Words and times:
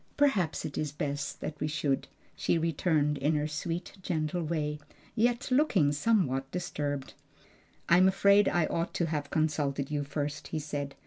"Perhaps 0.17 0.65
it 0.65 0.79
is 0.79 0.91
best 0.91 1.43
we 1.59 1.67
should," 1.67 2.07
she 2.35 2.57
returned, 2.57 3.19
in 3.19 3.35
her 3.35 3.45
sweet, 3.47 3.99
gentle 4.01 4.41
way, 4.41 4.79
yet 5.13 5.51
looking 5.51 5.91
somewhat 5.91 6.49
disturbed. 6.49 7.13
"I'm 7.87 8.07
afraid 8.07 8.49
I 8.49 8.65
ought 8.65 8.95
to 8.95 9.05
have 9.05 9.29
consulted 9.29 9.91
you 9.91 10.03
first," 10.03 10.47
he 10.47 10.57
said. 10.57 10.95